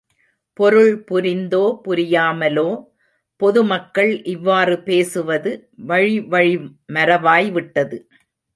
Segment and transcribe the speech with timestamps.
[0.59, 2.69] பொருள் புரிந்தோ புரியாமலோ,
[3.41, 5.51] பொதுமக்கள் இவ்வாறு பேசுவது,
[5.85, 6.55] வழி வழி
[6.93, 7.99] மரபாய் விட்டது.